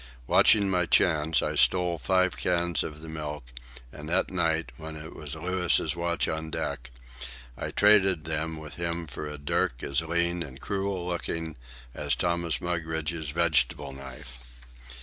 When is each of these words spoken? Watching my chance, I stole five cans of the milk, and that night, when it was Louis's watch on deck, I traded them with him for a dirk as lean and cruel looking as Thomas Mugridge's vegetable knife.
Watching 0.25 0.67
my 0.67 0.87
chance, 0.87 1.43
I 1.43 1.53
stole 1.53 1.99
five 1.99 2.35
cans 2.35 2.81
of 2.83 3.01
the 3.03 3.07
milk, 3.07 3.43
and 3.91 4.09
that 4.09 4.31
night, 4.31 4.71
when 4.77 4.95
it 4.95 5.15
was 5.15 5.35
Louis's 5.35 5.95
watch 5.95 6.27
on 6.27 6.49
deck, 6.49 6.89
I 7.55 7.69
traded 7.69 8.23
them 8.23 8.57
with 8.57 8.73
him 8.81 9.05
for 9.05 9.27
a 9.27 9.37
dirk 9.37 9.83
as 9.83 10.01
lean 10.01 10.41
and 10.41 10.59
cruel 10.59 11.05
looking 11.05 11.55
as 11.93 12.15
Thomas 12.15 12.59
Mugridge's 12.59 13.29
vegetable 13.29 13.91
knife. 13.93 14.39